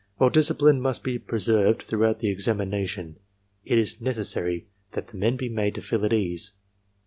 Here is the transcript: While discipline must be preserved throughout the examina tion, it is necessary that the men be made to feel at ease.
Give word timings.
While 0.17 0.31
discipline 0.31 0.81
must 0.81 1.03
be 1.03 1.19
preserved 1.19 1.83
throughout 1.83 2.21
the 2.21 2.35
examina 2.35 2.87
tion, 2.87 3.19
it 3.63 3.77
is 3.77 4.01
necessary 4.01 4.65
that 4.93 5.09
the 5.09 5.17
men 5.17 5.37
be 5.37 5.47
made 5.47 5.75
to 5.75 5.81
feel 5.83 6.03
at 6.03 6.11
ease. 6.11 6.53